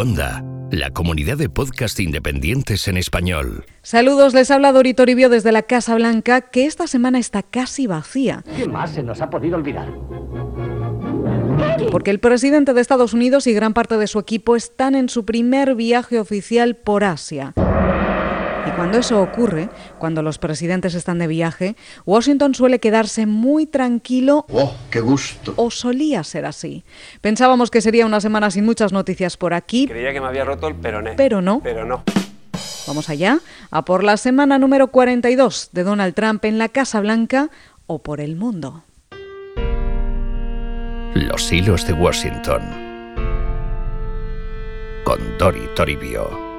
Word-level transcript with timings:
Onda, 0.00 0.42
la 0.70 0.88
comunidad 0.88 1.36
de 1.36 1.50
podcast 1.50 2.00
independientes 2.00 2.88
en 2.88 2.96
español. 2.96 3.66
Saludos, 3.82 4.32
les 4.32 4.50
habla 4.50 4.72
Dori 4.72 4.94
Toribio 4.94 5.28
desde 5.28 5.52
la 5.52 5.60
Casa 5.60 5.94
Blanca, 5.94 6.40
que 6.40 6.64
esta 6.64 6.86
semana 6.86 7.18
está 7.18 7.42
casi 7.42 7.86
vacía. 7.86 8.42
¿Qué 8.56 8.66
más 8.66 8.92
se 8.92 9.02
nos 9.02 9.20
ha 9.20 9.28
podido 9.28 9.58
olvidar? 9.58 9.92
Porque 11.90 12.10
el 12.10 12.18
presidente 12.18 12.72
de 12.72 12.80
Estados 12.80 13.12
Unidos 13.12 13.46
y 13.46 13.52
gran 13.52 13.74
parte 13.74 13.98
de 13.98 14.06
su 14.06 14.18
equipo 14.18 14.56
están 14.56 14.94
en 14.94 15.10
su 15.10 15.26
primer 15.26 15.74
viaje 15.74 16.18
oficial 16.18 16.76
por 16.76 17.04
Asia. 17.04 17.52
Y 18.66 18.70
cuando 18.72 18.98
eso 18.98 19.20
ocurre, 19.22 19.68
cuando 19.98 20.22
los 20.22 20.38
presidentes 20.38 20.94
están 20.94 21.18
de 21.18 21.26
viaje, 21.26 21.76
Washington 22.04 22.54
suele 22.54 22.78
quedarse 22.78 23.26
muy 23.26 23.66
tranquilo. 23.66 24.44
¡Oh, 24.52 24.74
qué 24.90 25.00
gusto! 25.00 25.54
O 25.56 25.70
solía 25.70 26.22
ser 26.24 26.44
así. 26.44 26.84
Pensábamos 27.20 27.70
que 27.70 27.80
sería 27.80 28.06
una 28.06 28.20
semana 28.20 28.50
sin 28.50 28.64
muchas 28.64 28.92
noticias 28.92 29.36
por 29.36 29.54
aquí. 29.54 29.86
Creía 29.86 30.12
que 30.12 30.20
me 30.20 30.26
había 30.26 30.44
roto 30.44 30.68
el 30.68 30.74
peroné. 30.74 31.14
Pero 31.16 31.40
no. 31.40 31.60
Pero 31.62 31.84
no. 31.84 32.04
Vamos 32.86 33.08
allá, 33.08 33.38
a 33.70 33.84
por 33.84 34.04
la 34.04 34.16
semana 34.16 34.58
número 34.58 34.88
42 34.88 35.70
de 35.72 35.84
Donald 35.84 36.14
Trump 36.14 36.44
en 36.44 36.58
la 36.58 36.68
Casa 36.68 37.00
Blanca 37.00 37.50
o 37.86 38.00
por 38.00 38.20
el 38.20 38.36
mundo. 38.36 38.84
Los 41.14 41.52
hilos 41.52 41.86
de 41.86 41.92
Washington. 41.92 42.62
Con 45.04 45.38
Dori 45.38 45.68
Toribio. 45.74 46.49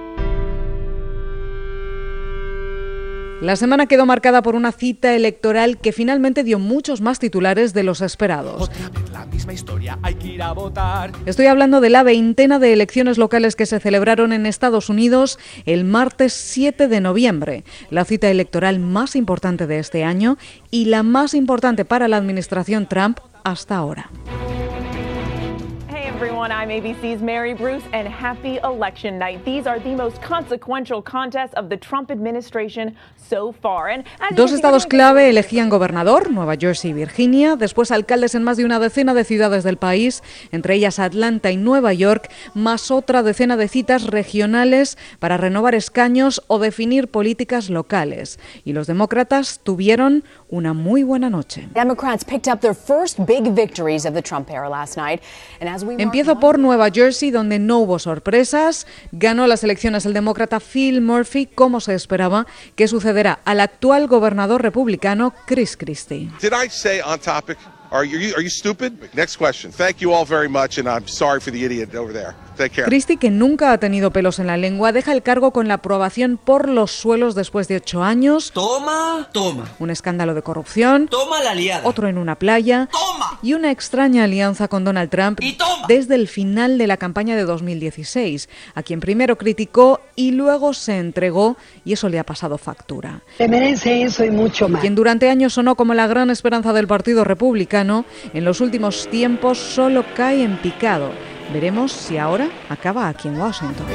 La 3.42 3.56
semana 3.56 3.88
quedó 3.88 4.06
marcada 4.06 4.44
por 4.44 4.54
una 4.54 4.72
cita 4.72 5.16
electoral 5.16 5.80
que 5.80 5.92
finalmente 5.92 6.44
dio 6.44 6.60
muchos 6.60 7.02
más 7.02 7.18
titulares 7.18 7.74
de 7.74 7.82
los 7.82 8.02
esperados. 8.02 8.70
Estoy 11.26 11.46
hablando 11.48 11.82
de 11.82 11.90
la 11.90 12.04
veintena 12.04 12.60
de 12.60 12.72
elecciones 12.72 13.18
locales 13.18 13.56
que 13.56 13.66
se 13.66 13.80
celebraron 13.80 14.32
en 14.32 14.46
Estados 14.46 14.90
Unidos 14.90 15.40
el 15.66 15.86
martes 15.86 16.34
7 16.34 16.88
de 16.88 17.02
noviembre, 17.02 17.64
la 17.90 18.06
cita 18.06 18.30
electoral 18.30 18.80
más 18.80 19.16
importante 19.16 19.66
de 19.66 19.80
este 19.80 20.04
año 20.04 20.38
y 20.70 20.86
la 20.86 21.02
más 21.02 21.34
importante 21.34 21.84
para 21.84 22.08
la 22.08 22.18
administración 22.18 22.88
Trump 22.88 23.18
hasta 23.44 23.76
ahora. 23.76 24.12
Everyone. 26.22 26.52
I'm 26.52 26.70
ABC's 26.70 27.20
Mary 27.20 27.56
Bruce, 27.56 27.84
and 27.94 28.08
happy 28.08 28.60
election 28.64 29.18
night. 29.18 29.44
These 29.44 29.66
are 29.66 29.80
the 29.80 29.96
most 29.96 30.22
consequential 30.22 31.02
contests 31.02 31.56
of 31.56 31.70
the 31.70 31.78
Trump 31.78 32.12
administration 32.12 32.96
so 33.18 33.52
far. 33.52 33.90
And 33.90 34.06
Dos 34.36 34.52
estados 34.52 34.86
clave 34.86 35.32
elegían 35.32 35.70
gobernador, 35.70 36.30
Nueva 36.30 36.58
Jersey 36.58 36.92
y 36.92 36.94
Virginia, 36.94 37.56
después 37.56 37.90
alcaldes 37.90 38.36
en 38.36 38.44
más 38.44 38.58
de 38.58 38.66
una 38.66 38.78
decena 38.78 39.16
de 39.16 39.24
ciudades 39.24 39.64
del 39.64 39.78
país, 39.78 40.22
entre 40.52 40.76
ellas 40.76 41.00
Atlanta 41.00 41.50
y 41.50 41.58
Nueva 41.58 41.92
York, 41.92 42.30
más 42.54 42.92
otra 42.92 43.24
decena 43.24 43.58
de 43.58 43.68
citas 43.68 44.04
regionales 44.04 45.00
para 45.18 45.38
renovar 45.38 45.74
escaños 45.74 46.44
o 46.46 46.60
definir 46.60 47.08
políticas 47.08 47.72
locales. 47.72 48.38
Y 48.64 48.74
los 48.74 48.86
demócratas 48.86 49.60
tuvieron 49.64 50.24
una 50.52 50.74
muy 50.74 51.04
buena 51.04 51.30
noche. 51.30 51.68
Democrats 51.74 52.24
picked 52.24 52.48
up 52.48 52.60
their 52.60 52.76
first 52.76 53.18
big 53.26 53.54
victories 53.54 54.06
of 54.06 54.14
the 54.14 54.22
Trump 54.22 54.50
era 54.50 54.70
last 54.70 54.98
night. 54.98 55.22
And 55.60 55.70
as 55.70 55.84
we 55.84 55.96
Empiezo 55.98 56.40
por 56.40 56.60
Nueva 56.60 56.90
Jersey, 56.92 57.32
donde 57.32 57.58
no 57.58 57.80
hubo 57.80 57.98
sorpresas. 57.98 58.86
Ganó 59.12 59.48
las 59.48 59.64
elecciones 59.64 60.06
el 60.06 60.14
demócrata 60.14 60.60
Phil 60.60 61.02
Murphy, 61.02 61.48
como 61.48 61.80
se 61.80 61.96
esperaba, 61.96 62.46
que 62.76 62.88
sucederá 62.88 63.40
al 63.46 63.62
actual 63.62 64.08
gobernador 64.08 64.62
republicano 64.62 65.34
Chris 65.46 65.78
Christie. 65.78 66.30
Did 66.42 66.54
I 66.54 66.70
say 66.70 67.02
on 67.02 67.20
topic? 67.20 67.58
Are 67.92 68.06
you, 68.06 68.34
are 68.36 68.42
you 68.42 68.50
stupid? 68.50 68.94
Next 69.14 69.36
question. 69.36 69.72
Thank 69.72 70.00
you 70.02 70.14
all 70.14 70.26
very 70.26 70.48
much, 70.48 70.78
and 70.78 70.88
I'm 70.88 71.08
sorry 71.08 71.42
for 71.42 71.52
the 71.52 71.66
idiot 71.66 71.94
over 71.94 72.14
there. 72.14 72.36
Christie, 72.70 73.18
que 73.18 73.30
nunca 73.32 73.72
ha 73.72 73.78
tenido 73.78 74.12
pelos 74.12 74.40
en 74.40 74.48
la 74.48 74.58
lengua, 74.58 74.92
deja 74.92 75.12
el 75.12 75.24
cargo 75.24 75.52
con 75.52 75.68
la 75.68 75.76
aprobación 75.76 76.38
por 76.38 76.70
los 76.70 76.92
suelos 76.92 77.36
después 77.36 77.68
de 77.68 77.78
ocho 77.78 78.04
años. 78.04 78.52
Toma, 78.54 79.30
toma. 79.32 79.66
Un 79.80 79.90
escándalo 79.90 80.34
de 80.34 80.42
corrupción. 80.42 81.08
Toma 81.08 81.42
la 81.42 81.52
aliada. 81.52 81.88
Otro 81.88 82.08
en 82.08 82.18
una 82.18 82.36
playa. 82.36 82.90
Toma. 82.92 83.40
Y 83.42 83.54
una 83.54 83.72
extraña 83.72 84.26
alianza 84.26 84.68
con 84.68 84.84
Donald 84.84 85.10
Trump 85.10 85.40
y 85.42 85.54
toma. 85.54 85.86
desde 85.88 86.16
el 86.16 86.28
final 86.28 86.78
de 86.78 86.88
la 86.88 86.98
campaña 86.98 87.36
de 87.36 87.44
2016, 87.44 88.50
a 88.76 88.84
quien 88.84 89.00
primero 89.00 89.38
criticó 89.38 90.02
y 90.16 90.32
luego 90.32 90.74
se 90.74 90.98
entregó, 90.98 91.58
y 91.86 91.94
eso 91.94 92.10
le 92.10 92.20
ha 92.20 92.24
pasado 92.26 92.58
factura. 92.58 93.22
Se 93.38 93.48
merece 93.48 94.04
eso 94.04 94.24
y 94.24 94.32
mucho 94.32 94.70
más. 94.70 94.82
Quien 94.82 94.96
durante 94.96 95.30
años 95.30 95.54
sonó 95.54 95.76
como 95.76 95.94
la 95.94 96.08
gran 96.08 96.30
esperanza 96.30 96.74
del 96.74 96.88
Partido 96.88 97.24
Republicano, 97.24 98.06
en 98.34 98.46
los 98.46 98.62
últimos 98.62 99.08
tiempos 99.10 99.58
solo 99.58 100.06
cae 100.16 100.44
en 100.44 100.58
picado 100.58 101.12
Veremos 101.54 101.92
si 101.92 102.18
ahora 102.18 102.50
acaba 102.70 103.10
aquí 103.10 103.28
en 103.28 103.40
Washington. 103.40 103.86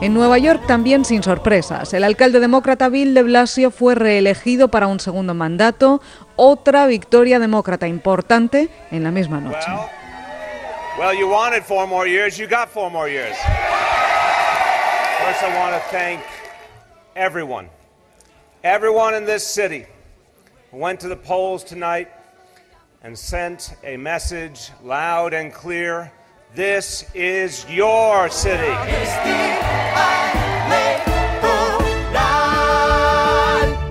En 0.00 0.14
Nueva 0.14 0.38
York 0.38 0.66
también 0.66 1.04
sin 1.04 1.22
sorpresas. 1.22 1.92
El 1.94 2.04
alcalde 2.04 2.40
demócrata 2.40 2.88
Bill 2.88 3.14
de 3.14 3.22
Blasio 3.22 3.70
fue 3.70 3.94
reelegido 3.94 4.68
para 4.68 4.86
un 4.86 4.98
segundo 4.98 5.34
mandato, 5.34 6.00
otra 6.36 6.86
victoria 6.86 7.38
demócrata 7.38 7.86
importante 7.86 8.70
en 8.90 9.04
la 9.04 9.10
misma 9.10 9.40
noche. 9.40 9.70
Well, 10.98 11.16
you 11.16 11.28
wanted 11.28 11.62
four 11.62 11.86
more 11.86 12.08
years, 12.08 12.36
you 12.36 12.48
got 12.48 12.68
four 12.68 12.90
more 12.90 13.08
years. 13.08 13.36
First, 15.18 15.42
I 15.42 15.56
want 15.56 15.74
to 15.74 15.80
thank 15.90 16.20
everyone, 17.14 17.68
everyone 18.64 19.14
in 19.14 19.24
this 19.24 19.44
city 19.44 19.86
who 20.72 20.78
went 20.78 20.98
to 21.00 21.08
the 21.08 21.16
polls 21.16 21.62
tonight 21.62 22.08
and 23.02 23.16
sent 23.16 23.76
a 23.82 23.96
message 23.96 24.72
loud 24.84 25.32
and 25.32 25.52
clear. 25.52 26.12
This 26.54 27.06
is 27.14 27.64
your 27.68 28.30
city. 28.30 28.74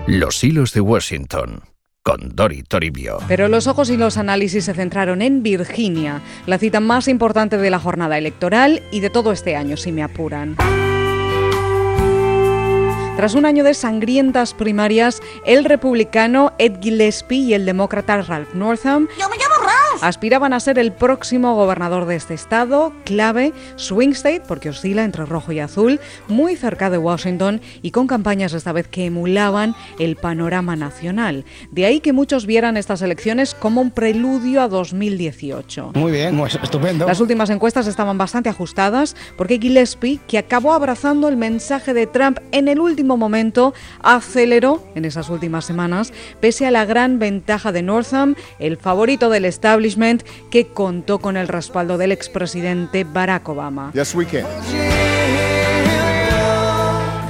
Los 0.08 0.44
hilos 0.44 0.74
de 0.74 0.81
Washington 0.81 1.62
con 2.03 2.36
Dori 2.36 2.64
Toribio. 2.64 3.20
Pero 3.28 3.47
los 3.47 3.68
ojos 3.68 3.90
y 3.90 3.97
los 3.97 4.18
análisis 4.18 4.66
se 4.66 4.74
centraron 4.74 5.22
en 5.22 5.44
Virginia, 5.44 6.22
la 6.47 6.58
cita 6.58 6.80
más 6.80 7.08
importante 7.08 7.58
de 7.58 7.70
la 7.70 7.80
jornada 7.80 8.18
electoral 8.18 8.81
y 8.91 9.00
de 9.00 9.09
todo 9.09 9.31
este 9.31 9.56
año, 9.56 9.78
si 9.78 9.91
me 9.91 10.03
apuran. 10.03 10.56
Tras 13.19 13.35
un 13.35 13.46
año 13.46 13.66
de 13.66 13.74
sangrientas 13.74 14.53
primarias, 14.53 15.22
el 15.44 15.66
republicano 15.66 16.53
Ed 16.57 16.80
Gillespie 16.80 17.40
y 17.40 17.53
el 17.53 17.66
demócrata 17.66 18.22
Ralph 18.22 18.53
Northam 18.53 19.09
aspiraban 20.02 20.54
a 20.54 20.60
ser 20.60 20.80
el 20.80 20.92
próximo 20.92 21.56
gobernador 21.56 22.06
de 22.06 22.16
este 22.16 22.34
estado, 22.34 22.94
clave, 23.06 23.54
swing 23.76 24.12
state, 24.12 24.44
porque 24.48 24.70
oscila 24.70 25.04
entre 25.04 25.26
rojo 25.26 25.52
y 25.52 25.60
azul, 25.60 26.00
muy 26.28 26.56
cerca 26.56 26.90
de 26.90 26.98
Washington 26.98 27.62
y 27.82 27.92
con 27.92 28.08
campañas 28.08 28.54
esta 28.54 28.72
vez 28.72 28.88
que 28.88 29.06
emulaban 29.06 29.76
el 30.00 30.16
panorama 30.16 30.76
nacional. 30.76 31.46
De 31.72 31.86
ahí 31.86 32.00
que 32.00 32.14
muchos 32.14 32.46
vieran 32.46 32.78
estas 32.78 33.02
elecciones 33.02 33.54
como 33.54 33.82
un 33.82 33.92
preludio 33.92 34.62
a 34.62 34.68
2018. 34.68 35.92
Muy 35.96 36.12
bien, 36.12 36.38
pues, 36.38 36.58
estupendo. 36.62 37.06
Las 37.06 37.20
últimas 37.20 37.50
encuestas 37.50 37.88
estaban 37.88 38.18
bastante 38.18 38.50
ajustadas 38.50 39.16
porque 39.38 39.60
Gillespie, 39.60 40.20
que 40.28 40.38
acabó 40.38 40.74
abrazando 40.74 41.28
el 41.28 41.38
mensaje 41.38 41.94
de 41.94 42.08
Trump 42.08 42.40
en 42.52 42.68
el 42.68 42.80
último 42.80 43.18
momento 43.18 43.74
aceleró 44.02 44.84
en 44.96 45.06
esas 45.06 45.30
últimas 45.30 45.66
semanas, 45.66 46.14
pese 46.40 46.66
a 46.66 46.72
la 46.72 46.86
gran 46.86 47.20
ventaja 47.20 47.72
de 47.72 47.82
Northam, 47.82 48.36
el 48.60 48.78
favorito 48.78 49.30
del 49.30 49.46
que 50.51 50.67
contó 50.67 51.19
con 51.19 51.38
el 51.38 51.47
respaldo 51.47 51.97
del 51.97 52.12
expresidente 52.12 53.03
Barack 53.03 53.47
Obama. 53.50 53.91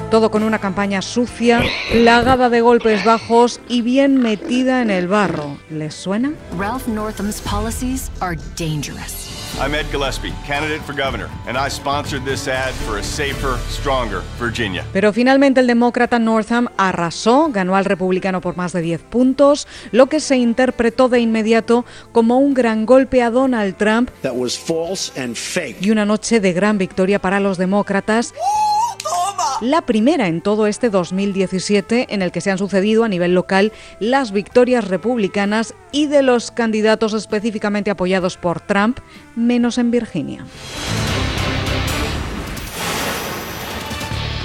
Todo 0.09 0.31
con 0.31 0.41
una 0.41 0.57
campaña 0.57 1.03
sucia, 1.03 1.61
plagada 1.91 2.49
de 2.49 2.61
golpes 2.61 3.05
bajos 3.05 3.61
y 3.67 3.83
bien 3.83 4.17
metida 4.17 4.81
en 4.81 4.89
el 4.89 5.07
barro. 5.07 5.57
¿Les 5.69 5.93
suena? 5.93 6.31
Ralph 6.57 6.87
Northam's 6.87 7.39
policies 7.41 8.09
are 8.19 8.35
dangerous. 8.57 9.27
I'm 9.61 9.75
Ed 9.75 9.85
Gillespie, 9.91 10.33
candidate 10.47 10.81
for 10.81 10.95
governor, 10.95 11.27
and 11.47 11.57
I 11.57 11.69
sponsored 11.69 12.23
this 12.25 12.47
ad 12.47 12.71
for 12.87 12.97
a 12.97 13.03
safer, 13.03 13.57
stronger 13.69 14.21
Virginia. 14.39 14.83
Pero 14.93 15.13
finalmente 15.13 15.59
el 15.59 15.67
demócrata 15.67 16.17
Northam 16.17 16.69
arrasó, 16.77 17.49
ganó 17.51 17.75
al 17.75 17.85
republicano 17.85 18.41
por 18.41 18.55
más 18.57 18.73
de 18.73 18.81
10 18.81 19.01
puntos, 19.03 19.67
lo 19.91 20.07
que 20.07 20.21
se 20.21 20.37
interpretó 20.37 21.07
de 21.09 21.19
inmediato 21.19 21.85
como 22.11 22.39
un 22.39 22.55
gran 22.55 22.85
golpe 22.87 23.21
a 23.21 23.29
Donald 23.29 23.75
Trump 23.77 24.09
That 24.23 24.33
was 24.33 24.57
false 24.57 25.11
and 25.21 25.35
fake. 25.35 25.77
y 25.81 25.91
una 25.91 26.05
noche 26.05 26.39
de 26.39 26.53
gran 26.53 26.79
victoria 26.79 27.19
para 27.19 27.39
los 27.39 27.57
demócratas. 27.59 28.33
La 29.61 29.81
primera 29.81 30.27
en 30.27 30.41
todo 30.41 30.67
este 30.67 30.89
2017 30.89 32.07
en 32.09 32.21
el 32.21 32.31
que 32.31 32.39
se 32.39 32.49
han 32.49 32.57
sucedido 32.57 33.03
a 33.03 33.09
nivel 33.09 33.33
local 33.33 33.73
las 33.99 34.31
victorias 34.31 34.87
republicanas 34.87 35.73
y 35.91 36.07
de 36.07 36.23
los 36.23 36.51
candidatos 36.51 37.13
específicamente 37.13 37.91
apoyados 37.91 38.37
por 38.37 38.61
Trump, 38.61 38.99
menos 39.35 39.77
en 39.77 39.91
Virginia. 39.91 40.45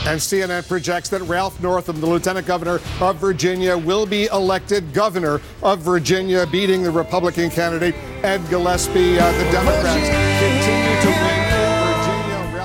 And 0.07 0.21
CNN 0.21 0.65
projects 0.69 1.09
that 1.11 1.23
Ralph 1.23 1.59
Northam, 1.63 1.99
the 2.01 2.07
lieutenant 2.07 2.47
governor 2.47 2.81
of 3.01 3.17
Virginia, 3.17 3.75
will 3.75 4.05
be 4.05 4.27
elected 4.27 4.93
governor 4.93 5.41
of 5.63 5.79
Virginia, 5.79 6.45
beating 6.45 6.83
the 6.83 6.91
Republican 6.91 7.49
candidate 7.49 7.95
Ed 8.23 8.43
Gillespie. 8.51 9.19
Uh, 9.19 9.33
the 9.33 9.51
Democrats 9.51 10.09
continue 10.41 11.01
to 11.01 11.09
win. 11.09 11.44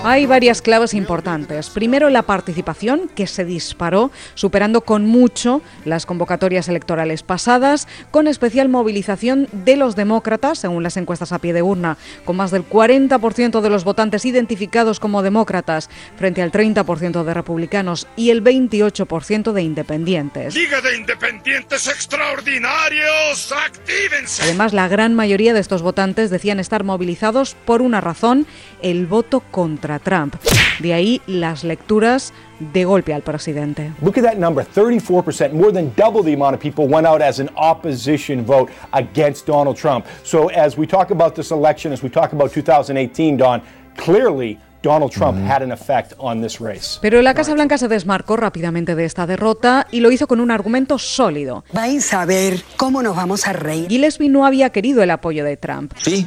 Hay 0.01 0.25
varias 0.25 0.61
claves 0.61 0.93
importantes. 0.93 1.69
Primero, 1.69 2.09
la 2.09 2.21
participación, 2.21 3.09
que 3.13 3.27
se 3.27 3.43
disparó, 3.43 4.11
superando 4.33 4.81
con 4.81 5.05
mucho 5.05 5.61
las 5.83 6.05
convocatorias 6.05 6.69
electorales 6.69 7.21
pasadas, 7.21 7.85
con 8.09 8.27
especial 8.27 8.69
movilización 8.69 9.49
de 9.51 9.75
los 9.75 9.97
demócratas, 9.97 10.59
según 10.59 10.83
las 10.83 10.95
encuestas 10.95 11.33
a 11.33 11.39
pie 11.39 11.51
de 11.51 11.63
urna, 11.63 11.97
con 12.23 12.37
más 12.37 12.49
del 12.49 12.67
40% 12.67 13.59
de 13.59 13.69
los 13.69 13.83
votantes 13.83 14.23
identificados 14.23 15.01
como 15.01 15.21
demócratas, 15.21 15.89
frente 16.15 16.41
al 16.41 16.53
30% 16.53 17.23
de 17.25 17.33
republicanos 17.33 18.07
y 18.15 18.29
el 18.29 18.41
28% 18.41 19.51
de 19.51 19.61
independientes. 19.61 20.55
Liga 20.55 20.79
de 20.79 20.95
Independientes 20.95 21.87
Extraordinarios, 21.87 23.51
actívense. 23.51 24.43
Además, 24.43 24.71
la 24.71 24.87
gran 24.87 25.13
mayoría 25.13 25.53
de 25.53 25.59
estos 25.59 25.81
votantes 25.81 26.29
decían 26.29 26.61
estar 26.61 26.85
movilizados 26.85 27.57
por 27.65 27.81
una 27.81 27.99
razón, 27.99 28.47
el 28.81 29.05
voto 29.05 29.41
contra 29.51 29.88
Trump. 29.97 30.35
De 30.79 30.93
ahí 30.93 31.21
las 31.25 31.63
lecturas 31.63 32.33
de 32.59 32.85
golpe 32.85 33.13
al 33.13 33.23
presidente. 33.23 33.91
Look 34.01 34.17
at 34.17 34.23
that 34.23 34.37
number, 34.37 34.63
34%, 34.63 35.53
more 35.53 35.71
than 35.71 35.91
double 35.95 36.21
the 36.21 36.33
amount 36.33 36.53
of 36.53 36.59
people 36.61 36.85
went 36.85 37.07
out 37.07 37.21
as 37.21 37.39
an 37.39 37.49
opposition 37.55 38.45
vote 38.45 38.69
against 38.91 39.47
Donald 39.47 39.77
Trump. 39.77 40.05
So 40.23 40.49
as 40.49 40.77
we 40.77 40.85
talk 40.85 41.11
about 41.11 41.33
this 41.33 41.51
election, 41.51 41.91
as 41.91 42.03
we 42.03 42.09
talk 42.09 42.33
about 42.33 42.51
2018, 42.51 43.37
Don, 43.37 43.61
clearly 43.97 44.59
Donald 44.81 45.11
Trump 45.11 45.37
had 45.37 45.61
an 45.61 45.71
effect 45.71 46.13
on 46.19 46.41
this 46.41 46.59
race. 46.61 46.99
Pero 47.01 47.21
la 47.21 47.33
Casa 47.33 47.53
Blanca 47.53 47.77
se 47.77 47.87
desmarcó 47.87 48.37
rápidamente 48.37 48.95
de 48.95 49.05
esta 49.05 49.27
derrota 49.27 49.87
y 49.91 49.99
lo 49.99 50.11
hizo 50.11 50.27
con 50.27 50.39
un 50.39 50.51
argumento 50.51 50.97
sólido. 50.97 51.65
Vais 51.73 52.13
a 52.13 52.25
ver 52.25 52.63
cómo 52.77 53.03
nos 53.03 53.15
vamos 53.15 53.45
a 53.47 53.53
reír. 53.53 53.89
Gillespie 53.89 54.29
no 54.29 54.45
había 54.45 54.69
querido 54.69 55.03
el 55.03 55.11
apoyo 55.11 55.43
de 55.43 55.57
Trump. 55.57 55.93
Sí, 55.97 56.25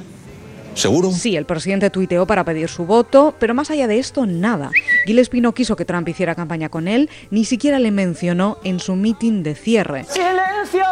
¿Seguro? 0.74 1.10
Sí, 1.12 1.36
el 1.36 1.44
presidente 1.44 1.90
tuiteó 1.90 2.26
para 2.26 2.44
pedir 2.44 2.68
su 2.68 2.86
voto, 2.86 3.34
pero 3.38 3.54
más 3.54 3.70
allá 3.70 3.86
de 3.86 3.98
esto, 3.98 4.26
nada. 4.26 4.70
Gillespie 5.06 5.40
no 5.40 5.52
quiso 5.52 5.76
que 5.76 5.84
Trump 5.84 6.08
hiciera 6.08 6.34
campaña 6.34 6.68
con 6.68 6.88
él, 6.88 7.10
ni 7.30 7.44
siquiera 7.44 7.78
le 7.78 7.90
mencionó 7.90 8.58
en 8.64 8.80
su 8.80 8.94
mitin 8.96 9.42
de 9.42 9.54
cierre. 9.54 10.04
¡Silencio! 10.04 10.82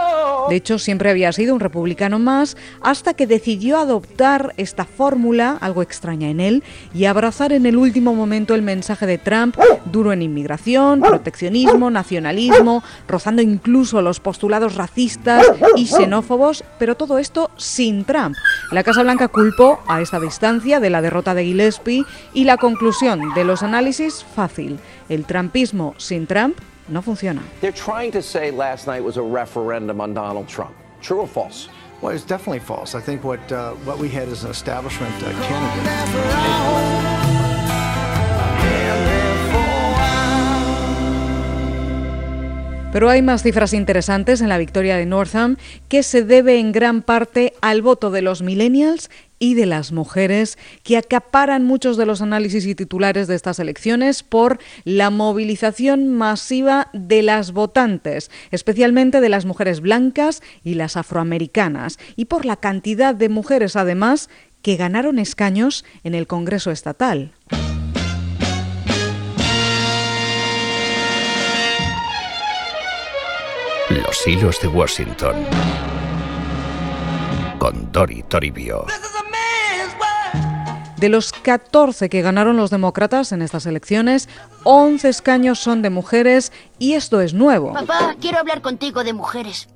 De 0.48 0.56
hecho, 0.56 0.78
siempre 0.78 1.10
había 1.10 1.32
sido 1.32 1.54
un 1.54 1.60
republicano 1.60 2.18
más, 2.18 2.56
hasta 2.82 3.14
que 3.14 3.26
decidió 3.26 3.78
adoptar 3.78 4.52
esta 4.56 4.84
fórmula, 4.84 5.56
algo 5.60 5.82
extraña 5.82 6.28
en 6.28 6.40
él, 6.40 6.62
y 6.92 7.04
abrazar 7.04 7.52
en 7.52 7.66
el 7.66 7.76
último 7.76 8.14
momento 8.14 8.54
el 8.54 8.62
mensaje 8.62 9.06
de 9.06 9.18
Trump, 9.18 9.56
duro 9.84 10.12
en 10.12 10.22
inmigración, 10.22 11.00
proteccionismo, 11.00 11.90
nacionalismo, 11.90 12.82
rozando 13.06 13.42
incluso 13.42 14.02
los 14.02 14.20
postulados 14.20 14.74
racistas 14.74 15.46
y 15.76 15.86
xenófobos, 15.86 16.64
pero 16.78 16.96
todo 16.96 17.18
esto 17.18 17.50
sin 17.56 18.04
Trump. 18.04 18.36
La 18.70 18.84
Casa 18.84 19.02
Blanca 19.02 19.26
culpó 19.26 19.80
a 19.88 20.00
esta 20.00 20.20
distancia 20.20 20.78
de 20.78 20.90
la 20.90 21.02
derrota 21.02 21.34
de 21.34 21.44
Gillespie 21.44 22.04
y 22.32 22.44
la 22.44 22.56
conclusión 22.56 23.34
de 23.34 23.42
los 23.42 23.64
análisis 23.64 24.24
fácil. 24.24 24.78
El 25.08 25.24
trumpismo 25.24 25.96
sin 25.98 26.28
Trump 26.28 26.56
no 26.86 27.02
funciona. 27.02 27.42
They're 27.60 27.76
trying 27.76 28.12
to 28.12 28.22
say 28.22 28.52
last 28.52 28.86
night 28.86 29.02
was 29.02 29.16
a 29.16 29.22
referendum 29.22 30.00
on 30.00 30.14
Donald 30.14 30.46
Trump. 30.46 30.70
True 31.02 31.22
or 31.22 31.28
false? 31.28 31.68
Well, 32.00 32.14
it's 32.14 32.24
definitely 32.24 32.60
false. 32.60 32.94
I 32.96 33.00
think 33.00 33.24
what 33.24 33.40
uh, 33.50 33.72
what 33.84 33.98
we 33.98 34.08
had 34.08 34.28
is 34.28 34.44
an 34.44 34.50
establishment 34.50 35.14
uh, 35.22 35.32
candidate. 35.42 37.29
Pero 42.92 43.08
hay 43.08 43.22
más 43.22 43.44
cifras 43.44 43.72
interesantes 43.72 44.40
en 44.40 44.48
la 44.48 44.58
victoria 44.58 44.96
de 44.96 45.06
Northam 45.06 45.56
que 45.88 46.02
se 46.02 46.24
debe 46.24 46.58
en 46.58 46.72
gran 46.72 47.02
parte 47.02 47.52
al 47.60 47.82
voto 47.82 48.10
de 48.10 48.20
los 48.20 48.42
millennials 48.42 49.10
y 49.38 49.54
de 49.54 49.64
las 49.64 49.92
mujeres 49.92 50.58
que 50.82 50.96
acaparan 50.96 51.64
muchos 51.64 51.96
de 51.96 52.04
los 52.04 52.20
análisis 52.20 52.66
y 52.66 52.74
titulares 52.74 53.28
de 53.28 53.36
estas 53.36 53.60
elecciones 53.60 54.24
por 54.24 54.58
la 54.84 55.10
movilización 55.10 56.08
masiva 56.08 56.88
de 56.92 57.22
las 57.22 57.52
votantes, 57.52 58.28
especialmente 58.50 59.20
de 59.20 59.28
las 59.28 59.46
mujeres 59.46 59.80
blancas 59.80 60.42
y 60.64 60.74
las 60.74 60.96
afroamericanas, 60.96 61.98
y 62.16 62.24
por 62.24 62.44
la 62.44 62.56
cantidad 62.56 63.14
de 63.14 63.28
mujeres 63.28 63.76
además 63.76 64.28
que 64.62 64.76
ganaron 64.76 65.20
escaños 65.20 65.84
en 66.02 66.14
el 66.14 66.26
Congreso 66.26 66.72
estatal. 66.72 67.32
Los 74.20 74.26
hilos 74.26 74.60
de 74.60 74.68
Washington. 74.68 75.34
Con 77.58 77.90
Dori 77.90 78.22
Toribio. 78.24 78.84
De 80.98 81.08
los 81.08 81.32
14 81.32 82.10
que 82.10 82.20
ganaron 82.20 82.58
los 82.58 82.68
demócratas 82.68 83.32
en 83.32 83.40
estas 83.40 83.64
elecciones, 83.64 84.28
11 84.64 85.08
escaños 85.08 85.58
son 85.58 85.80
de 85.80 85.88
mujeres 85.88 86.52
y 86.78 86.92
esto 86.92 87.22
es 87.22 87.32
nuevo. 87.32 87.72
Papá, 87.72 88.14
quiero 88.20 88.38
hablar 88.38 88.60
contigo 88.60 89.02
de 89.04 89.14
mujeres. 89.14 89.70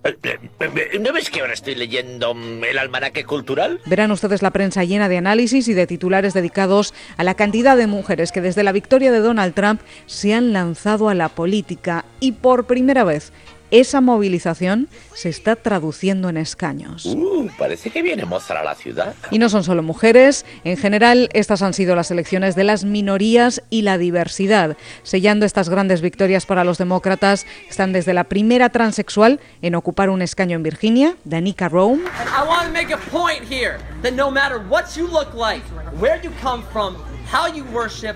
¿No 1.00 1.12
ves 1.14 1.30
que 1.30 1.40
ahora 1.40 1.54
estoy 1.54 1.76
leyendo 1.76 2.36
el 2.68 2.76
almanaque 2.76 3.24
cultural? 3.24 3.80
Verán 3.86 4.10
ustedes 4.10 4.42
la 4.42 4.50
prensa 4.50 4.84
llena 4.84 5.08
de 5.08 5.16
análisis 5.16 5.68
y 5.68 5.72
de 5.72 5.86
titulares 5.86 6.34
dedicados 6.34 6.92
a 7.16 7.24
la 7.24 7.32
cantidad 7.32 7.78
de 7.78 7.86
mujeres 7.86 8.30
que 8.30 8.42
desde 8.42 8.62
la 8.62 8.72
victoria 8.72 9.10
de 9.10 9.20
Donald 9.20 9.54
Trump 9.54 9.80
se 10.04 10.34
han 10.34 10.52
lanzado 10.52 11.08
a 11.08 11.14
la 11.14 11.30
política 11.30 12.04
y 12.20 12.32
por 12.32 12.66
primera 12.66 13.04
vez 13.04 13.32
esa 13.80 14.00
movilización 14.00 14.88
se 15.14 15.28
está 15.28 15.56
traduciendo 15.56 16.28
en 16.28 16.36
escaños. 16.36 17.06
Uh, 17.06 17.48
parece 17.58 17.90
que 17.90 18.02
viene 18.02 18.24
mozar 18.24 18.56
a 18.56 18.62
la 18.62 18.76
ciudad. 18.76 19.14
Y 19.32 19.40
no 19.40 19.48
son 19.48 19.64
solo 19.64 19.82
mujeres, 19.82 20.46
en 20.62 20.76
general 20.76 21.28
estas 21.32 21.60
han 21.60 21.74
sido 21.74 21.96
las 21.96 22.12
elecciones 22.12 22.54
de 22.54 22.62
las 22.62 22.84
minorías 22.84 23.62
y 23.70 23.82
la 23.82 23.98
diversidad. 23.98 24.76
Sellando 25.02 25.44
estas 25.44 25.68
grandes 25.68 26.02
victorias 26.02 26.46
para 26.46 26.62
los 26.62 26.78
demócratas 26.78 27.46
están 27.68 27.92
desde 27.92 28.14
la 28.14 28.24
primera 28.24 28.68
transexual 28.68 29.40
en 29.60 29.74
ocupar 29.74 30.08
un 30.08 30.22
escaño 30.22 30.56
en 30.56 30.62
Virginia, 30.62 31.16
Danica 31.24 31.68
Rome. 31.68 32.04
I 32.04 32.46
want 32.46 32.66
to 32.66 32.72
make 32.72 32.94
a 32.94 32.98
point 33.10 33.42
here 33.42 33.78
that 34.02 34.12
no 34.12 34.30
matter 34.30 34.60
what 34.68 34.96
you 34.96 35.08
look 35.08 35.34
like, 35.34 35.64
where 36.00 36.20
you 36.22 36.30
come 36.40 36.62
from, 36.72 36.96
how 37.26 37.48
you 37.52 37.64
worship, 37.72 38.14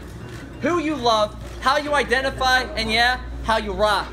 who 0.62 0.78
you 0.78 0.94
love, 0.94 1.34
how 1.60 1.78
you 1.78 1.94
identify, 1.96 2.62
and 2.76 2.90
yeah, 2.90 3.18
how 3.48 3.58
you 3.58 3.72
rock. 3.72 4.04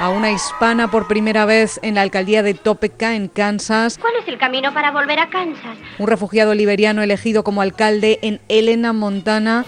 A 0.00 0.10
una 0.10 0.30
hispana 0.30 0.90
por 0.92 1.08
primera 1.08 1.44
vez 1.44 1.80
en 1.82 1.96
la 1.96 2.02
alcaldía 2.02 2.44
de 2.44 2.54
Topeka, 2.54 3.16
en 3.16 3.26
Kansas. 3.26 3.98
¿Cuál 3.98 4.14
es 4.22 4.28
el 4.28 4.38
camino 4.38 4.72
para 4.72 4.92
volver 4.92 5.18
a 5.18 5.28
Kansas? 5.28 5.76
Un 5.98 6.06
refugiado 6.06 6.54
liberiano 6.54 7.02
elegido 7.02 7.42
como 7.42 7.62
alcalde 7.62 8.20
en 8.22 8.40
Helena, 8.48 8.92
Montana. 8.92 9.64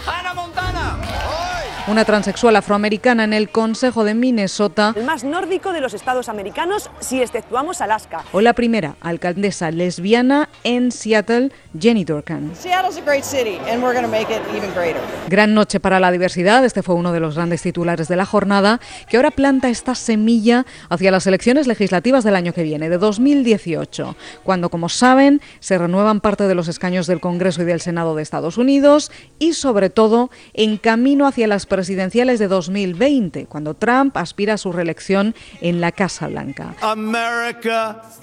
Una 1.91 2.05
transexual 2.05 2.55
afroamericana 2.55 3.25
en 3.25 3.33
el 3.33 3.51
Consejo 3.51 4.05
de 4.05 4.15
Minnesota. 4.15 4.95
El 4.97 5.03
más 5.03 5.25
nórdico 5.25 5.73
de 5.73 5.81
los 5.81 5.93
estados 5.93 6.29
americanos, 6.29 6.89
si 7.01 7.21
exceptuamos 7.21 7.81
Alaska. 7.81 8.23
O 8.31 8.41
la 8.41 8.53
primera 8.53 8.95
alcaldesa 9.01 9.73
lesbiana 9.73 10.49
en 10.63 10.93
Seattle, 10.93 11.51
Jenny 11.77 12.05
Durkan. 12.05 12.55
Seattle's 12.55 12.97
a 12.97 13.01
great 13.01 13.25
city 13.25 13.59
and 13.69 13.83
we're 13.83 13.93
going 13.93 14.05
to 14.05 14.09
make 14.09 14.33
it 14.33 14.41
even 14.57 14.71
greater. 14.73 15.01
Gran 15.29 15.53
noche 15.53 15.81
para 15.81 15.99
la 15.99 16.13
diversidad, 16.13 16.65
este 16.65 16.85
fue 16.85 16.95
uno 16.95 17.11
de 17.13 17.19
los 17.19 17.35
grandes 17.35 17.63
titulares 17.63 18.07
de 18.07 18.15
la 18.15 18.25
jornada, 18.25 18.79
que 19.09 19.17
ahora 19.17 19.33
planta 19.33 19.69
esta 19.69 19.97
semilla 19.97 20.67
hacia 20.91 21.11
las 21.11 21.27
elecciones 21.27 21.67
legislativas 21.67 22.23
del 22.23 22.37
año 22.37 22.53
que 22.53 22.63
viene, 22.63 22.89
de 22.89 22.99
2018, 22.99 24.15
cuando, 24.45 24.69
como 24.69 24.89
saben, 24.89 25.41
se 25.59 25.77
renuevan 25.77 26.21
parte 26.21 26.47
de 26.47 26.55
los 26.55 26.69
escaños 26.69 27.09
del 27.09 27.19
Congreso 27.19 27.63
y 27.63 27.65
del 27.65 27.81
Senado 27.81 28.15
de 28.15 28.23
Estados 28.23 28.59
Unidos 28.59 29.11
y, 29.41 29.55
sobre 29.55 29.91
todo, 29.91 30.31
en 30.55 30.77
camino 30.77 31.27
hacia 31.27 31.49
las 31.49 31.67
presidenciales 31.81 32.39
de 32.39 32.47
2020, 32.47 33.47
cuando 33.47 33.73
Trump 33.73 34.15
aspira 34.19 34.53
a 34.53 34.59
su 34.59 34.71
reelección 34.71 35.35
en 35.63 35.81
la 35.81 35.93
Casa 35.93 36.29
Blanca. 36.29 36.75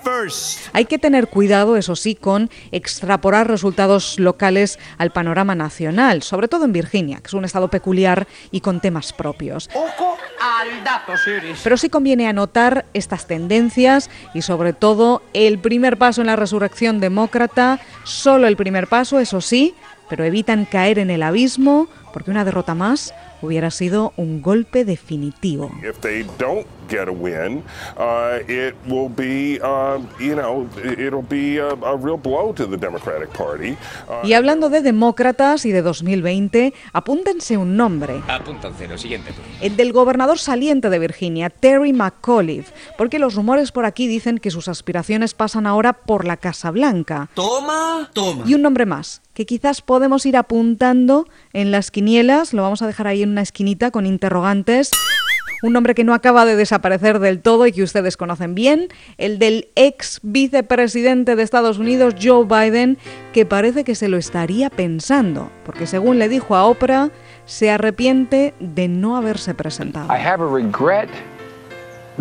First. 0.03 0.67
Hay 0.73 0.85
que 0.85 0.99
tener 0.99 1.27
cuidado, 1.27 1.75
eso 1.75 1.95
sí, 1.95 2.13
con 2.13 2.51
extrapolar 2.71 3.47
resultados 3.47 4.19
locales 4.19 4.77
al 4.99 5.09
panorama 5.09 5.55
nacional, 5.55 6.21
sobre 6.21 6.47
todo 6.47 6.65
en 6.65 6.71
Virginia, 6.71 7.17
que 7.17 7.29
es 7.29 7.33
un 7.33 7.45
estado 7.45 7.67
peculiar 7.67 8.27
y 8.51 8.61
con 8.61 8.79
temas 8.79 9.11
propios. 9.11 9.71
Ojo 9.73 10.15
al 10.39 10.83
dato, 10.83 11.17
Siris. 11.17 11.61
Pero 11.63 11.77
sí 11.77 11.89
conviene 11.89 12.27
anotar 12.27 12.85
estas 12.93 13.25
tendencias 13.25 14.11
y 14.35 14.43
sobre 14.43 14.73
todo 14.73 15.23
el 15.33 15.57
primer 15.57 15.97
paso 15.97 16.21
en 16.21 16.27
la 16.27 16.35
resurrección 16.35 16.99
demócrata, 16.99 17.79
solo 18.03 18.45
el 18.45 18.55
primer 18.55 18.85
paso, 18.85 19.19
eso 19.19 19.41
sí, 19.41 19.73
pero 20.09 20.23
evitan 20.23 20.65
caer 20.65 20.99
en 20.99 21.09
el 21.09 21.23
abismo 21.23 21.87
porque 22.13 22.31
una 22.31 22.45
derrota 22.45 22.73
más 22.73 23.13
hubiera 23.41 23.72
sido 23.72 24.13
un 24.17 24.41
golpe 24.41 24.86
definitivo. 24.86 25.72
Get 26.88 27.08
a 27.08 27.12
win, 27.12 27.63
uh, 27.98 28.39
it 28.48 28.75
will 28.88 29.10
be, 29.10 29.60
uh, 29.62 30.00
you 30.20 30.36
know, 30.36 30.67
it'll 30.84 31.22
be 31.27 31.58
a, 31.58 31.70
a, 31.70 31.96
real 31.98 32.17
blow 32.17 32.53
to 32.53 32.65
the 32.65 32.77
Democratic 32.77 33.29
Party. 33.29 33.77
Uh, 34.08 34.25
y 34.25 34.34
hablando 34.34 34.70
de 34.70 34.82
demócratas 34.82 35.65
y 35.65 35.72
de 35.72 35.82
2020, 35.82 36.74
apúntense 36.94 37.58
un 37.58 37.75
nombre. 37.75 38.22
Apúntense, 38.27 38.88
lo 38.88 38.98
siguiente. 38.98 39.32
El 39.62 39.75
del 39.75 39.94
gobernador 39.94 40.39
saliente 40.39 40.89
de 40.89 41.00
Virginia, 41.00 41.50
Terry 41.50 41.94
McAuliffe, 41.94 42.74
porque 42.98 43.20
los 43.20 43.36
rumores 43.36 43.72
por 43.72 43.86
aquí 43.86 44.08
dicen 44.08 44.38
que 44.38 44.51
sus 44.51 44.67
aspiraciones 44.67 45.34
pasan 45.34 45.67
ahora 45.67 45.94
por 45.94 46.25
la 46.25 46.38
Casa 46.38 46.72
Blanca. 46.72 47.29
Toma, 47.34 48.10
toma. 48.13 48.44
Y 48.46 48.53
un 48.53 48.62
nombre 48.62 48.86
más, 48.86 49.22
que 49.34 49.46
quizás 49.46 49.82
podemos 49.82 50.25
ir 50.25 50.38
apuntando 50.38 51.27
en 51.53 51.72
las 51.72 51.91
quinielas, 51.91 52.53
lo 52.53 52.62
vamos 52.62 52.82
a 52.82 52.88
dejar 52.88 53.08
ahí 53.08 53.24
en 53.24 53.29
una 53.29 53.41
esquinita 53.41 53.91
con 53.91 54.06
interrogantes 54.06 54.91
un 55.61 55.73
nombre 55.73 55.95
que 55.95 56.03
no 56.03 56.13
acaba 56.13 56.45
de 56.45 56.55
desaparecer 56.55 57.19
del 57.19 57.41
todo 57.41 57.67
y 57.67 57.71
que 57.71 57.83
ustedes 57.83 58.17
conocen 58.17 58.55
bien, 58.55 58.87
el 59.17 59.39
del 59.39 59.69
ex 59.75 60.19
vicepresidente 60.23 61.35
de 61.35 61.43
Estados 61.43 61.77
Unidos, 61.79 62.15
Joe 62.21 62.45
Biden, 62.45 62.97
que 63.33 63.45
parece 63.45 63.83
que 63.83 63.95
se 63.95 64.07
lo 64.07 64.17
estaría 64.17 64.69
pensando, 64.69 65.49
porque 65.65 65.87
según 65.87 66.19
le 66.19 66.29
dijo 66.29 66.55
a 66.55 66.65
Oprah, 66.65 67.09
se 67.45 67.71
arrepiente 67.71 68.53
de 68.59 68.87
no 68.87 69.17
haberse 69.17 69.53
presentado. 69.53 70.13
I 70.13 70.19
have 70.19 70.43
a 70.43 70.47
regret 70.47 71.09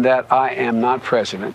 that 0.03 0.27
I 0.31 0.55
am 0.59 0.81
not 0.81 1.03
president 1.03 1.55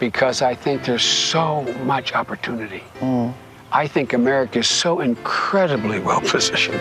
because 0.00 0.42
I 0.42 0.56
think 0.56 0.82
there's 0.82 1.04
so 1.04 1.64
much 1.84 2.12
opportunity. 2.14 2.82
Mm. 3.00 3.32
I 3.74 3.88
think 3.88 4.12
America 4.12 4.58
is 4.58 4.66
so 4.66 5.00
incredibly 5.00 5.98
well 5.98 6.20
positioned. 6.20 6.80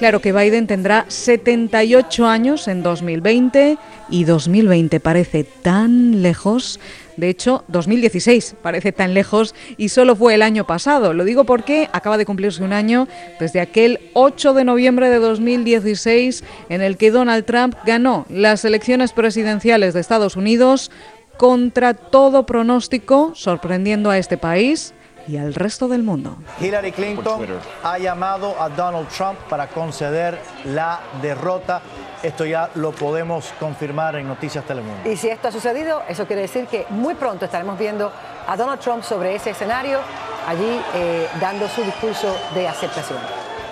Claro 0.00 0.20
que 0.22 0.32
Biden 0.32 0.66
tendrá 0.66 1.04
78 1.08 2.26
años 2.26 2.68
en 2.68 2.82
2020 2.82 3.76
y 4.08 4.24
2020 4.24 4.98
parece 4.98 5.44
tan 5.44 6.22
lejos. 6.22 6.80
De 7.18 7.28
hecho, 7.28 7.64
2016 7.68 8.56
parece 8.62 8.92
tan 8.92 9.12
lejos 9.12 9.54
y 9.76 9.90
solo 9.90 10.16
fue 10.16 10.34
el 10.34 10.40
año 10.40 10.66
pasado. 10.66 11.12
Lo 11.12 11.24
digo 11.24 11.44
porque 11.44 11.90
acaba 11.92 12.16
de 12.16 12.24
cumplirse 12.24 12.64
un 12.64 12.72
año 12.72 13.08
desde 13.38 13.60
aquel 13.60 14.00
8 14.14 14.54
de 14.54 14.64
noviembre 14.64 15.10
de 15.10 15.18
2016 15.18 16.44
en 16.70 16.80
el 16.80 16.96
que 16.96 17.10
Donald 17.10 17.44
Trump 17.44 17.74
ganó 17.84 18.24
las 18.30 18.64
elecciones 18.64 19.12
presidenciales 19.12 19.92
de 19.92 20.00
Estados 20.00 20.34
Unidos 20.34 20.90
contra 21.36 21.92
todo 21.92 22.46
pronóstico, 22.46 23.32
sorprendiendo 23.34 24.08
a 24.08 24.16
este 24.16 24.38
país 24.38 24.94
y 25.30 25.36
al 25.38 25.54
resto 25.54 25.86
del 25.86 26.02
mundo. 26.02 26.36
Hillary 26.60 26.90
Clinton 26.90 27.46
ha 27.84 27.98
llamado 27.98 28.60
a 28.60 28.68
Donald 28.68 29.08
Trump 29.08 29.38
para 29.48 29.68
conceder 29.68 30.40
la 30.64 31.00
derrota. 31.22 31.80
Esto 32.20 32.44
ya 32.44 32.68
lo 32.74 32.90
podemos 32.90 33.52
confirmar 33.60 34.16
en 34.16 34.26
Noticias 34.26 34.64
Telemundo. 34.64 35.08
Y 35.08 35.16
si 35.16 35.28
esto 35.28 35.48
ha 35.48 35.52
sucedido, 35.52 36.02
eso 36.08 36.26
quiere 36.26 36.42
decir 36.42 36.66
que 36.66 36.84
muy 36.90 37.14
pronto 37.14 37.44
estaremos 37.44 37.78
viendo 37.78 38.10
a 38.46 38.56
Donald 38.56 38.80
Trump 38.80 39.04
sobre 39.04 39.36
ese 39.36 39.50
escenario, 39.50 40.00
allí 40.48 40.80
eh, 40.94 41.28
dando 41.40 41.68
su 41.68 41.82
discurso 41.82 42.36
de 42.54 42.66
aceptación. 42.66 43.20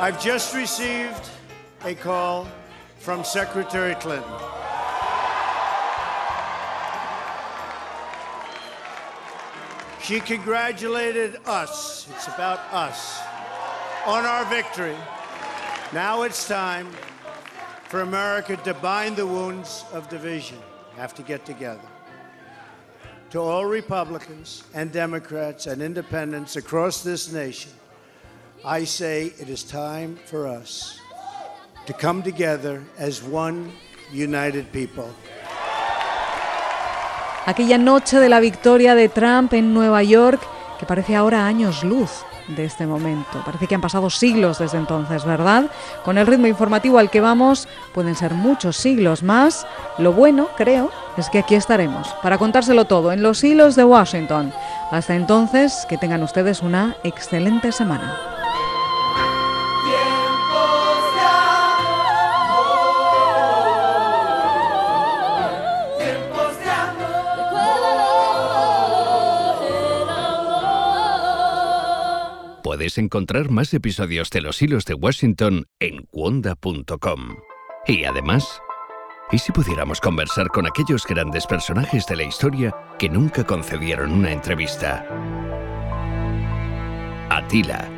I've 0.00 0.18
just 0.20 0.54
received 0.54 1.28
a 1.84 1.92
call 1.94 2.46
from 3.00 3.24
Secretary 3.24 3.96
Clinton. 3.96 4.57
She 10.08 10.20
congratulated 10.20 11.36
us, 11.44 12.08
it's 12.08 12.28
about 12.28 12.60
us, 12.72 13.20
on 14.06 14.24
our 14.24 14.46
victory. 14.46 14.96
Now 15.92 16.22
it's 16.22 16.48
time 16.48 16.88
for 17.88 18.00
America 18.00 18.56
to 18.56 18.72
bind 18.72 19.16
the 19.16 19.26
wounds 19.26 19.84
of 19.92 20.08
division. 20.08 20.56
Have 20.96 21.14
to 21.16 21.22
get 21.22 21.44
together. 21.44 21.86
To 23.32 23.40
all 23.40 23.66
Republicans 23.66 24.64
and 24.72 24.90
Democrats 24.90 25.66
and 25.66 25.82
independents 25.82 26.56
across 26.56 27.02
this 27.02 27.30
nation, 27.30 27.72
I 28.64 28.84
say 28.84 29.34
it 29.38 29.50
is 29.50 29.62
time 29.62 30.16
for 30.24 30.46
us 30.46 31.02
to 31.84 31.92
come 31.92 32.22
together 32.22 32.82
as 32.96 33.22
one 33.22 33.72
united 34.10 34.72
people. 34.72 35.14
Aquella 37.48 37.78
noche 37.78 38.20
de 38.20 38.28
la 38.28 38.40
victoria 38.40 38.94
de 38.94 39.08
Trump 39.08 39.54
en 39.54 39.72
Nueva 39.72 40.02
York, 40.02 40.38
que 40.78 40.84
parece 40.84 41.16
ahora 41.16 41.46
años 41.46 41.82
luz 41.82 42.10
de 42.46 42.66
este 42.66 42.86
momento. 42.86 43.42
Parece 43.42 43.66
que 43.66 43.74
han 43.74 43.80
pasado 43.80 44.10
siglos 44.10 44.58
desde 44.58 44.76
entonces, 44.76 45.24
¿verdad? 45.24 45.64
Con 46.04 46.18
el 46.18 46.26
ritmo 46.26 46.46
informativo 46.46 46.98
al 46.98 47.08
que 47.08 47.22
vamos, 47.22 47.66
pueden 47.94 48.14
ser 48.16 48.34
muchos 48.34 48.76
siglos 48.76 49.22
más. 49.22 49.66
Lo 49.96 50.12
bueno, 50.12 50.48
creo, 50.58 50.90
es 51.16 51.30
que 51.30 51.38
aquí 51.38 51.54
estaremos 51.54 52.08
para 52.22 52.36
contárselo 52.36 52.84
todo 52.84 53.12
en 53.12 53.22
los 53.22 53.42
hilos 53.42 53.76
de 53.76 53.84
Washington. 53.84 54.52
Hasta 54.90 55.16
entonces, 55.16 55.86
que 55.88 55.96
tengan 55.96 56.22
ustedes 56.22 56.60
una 56.60 56.96
excelente 57.02 57.72
semana. 57.72 58.37
Encontrar 72.96 73.50
más 73.50 73.74
episodios 73.74 74.30
de 74.30 74.40
Los 74.40 74.62
Hilos 74.62 74.86
de 74.86 74.94
Washington 74.94 75.66
en 75.80 76.04
cuonda.com. 76.04 77.36
Y 77.86 78.04
además, 78.04 78.62
¿y 79.30 79.38
si 79.38 79.52
pudiéramos 79.52 80.00
conversar 80.00 80.48
con 80.48 80.66
aquellos 80.66 81.04
grandes 81.04 81.46
personajes 81.46 82.06
de 82.06 82.16
la 82.16 82.22
historia 82.22 82.74
que 82.98 83.10
nunca 83.10 83.44
concedieron 83.44 84.12
una 84.12 84.32
entrevista? 84.32 85.04
Atila 87.28 87.97